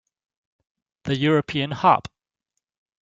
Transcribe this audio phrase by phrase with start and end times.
[1.03, 2.07] The European Hop!